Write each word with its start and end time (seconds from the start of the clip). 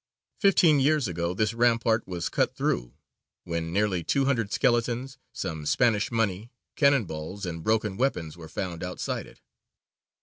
Fifteen 0.39 0.79
years 0.79 1.07
ago 1.07 1.35
this 1.35 1.53
rampart 1.53 2.07
was 2.07 2.27
cut 2.27 2.55
through, 2.55 2.95
when 3.43 3.71
nearly 3.71 4.03
two 4.03 4.25
hundred 4.25 4.51
skeletons, 4.51 5.19
some 5.31 5.63
Spanish 5.63 6.11
money, 6.11 6.49
cannon 6.75 7.05
balls, 7.05 7.45
and 7.45 7.63
broken 7.63 7.97
weapons 7.97 8.35
were 8.35 8.49
found 8.49 8.83
outside 8.83 9.27
it. 9.27 9.41